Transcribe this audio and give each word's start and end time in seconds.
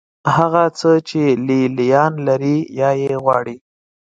هغه 0.35 0.63
څه 0.79 0.91
چې 1.09 1.21
لې 1.47 1.61
لیان 1.77 2.13
لري 2.27 2.57
یا 2.79 2.89
یې 3.01 3.13
غواړي. 3.23 3.55